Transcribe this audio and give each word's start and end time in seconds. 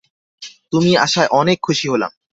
তুমি 0.71 0.91
আসায় 0.97 1.29
অনেক 1.31 1.57
খুশি 1.63 1.85
হলাম। 1.87 2.11